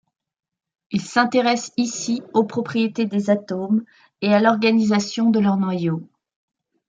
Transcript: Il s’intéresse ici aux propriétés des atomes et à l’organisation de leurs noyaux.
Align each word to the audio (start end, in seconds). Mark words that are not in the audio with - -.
Il 0.89 1.01
s’intéresse 1.03 1.73
ici 1.77 2.23
aux 2.33 2.43
propriétés 2.43 3.05
des 3.05 3.29
atomes 3.29 3.83
et 4.23 4.33
à 4.33 4.39
l’organisation 4.39 5.29
de 5.29 5.39
leurs 5.39 5.57
noyaux. 5.57 6.01